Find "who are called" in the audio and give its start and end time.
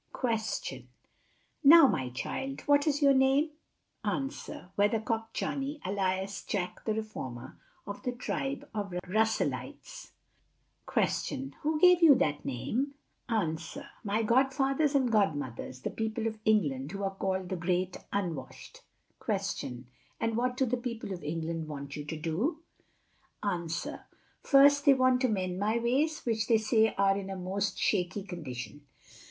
16.93-17.49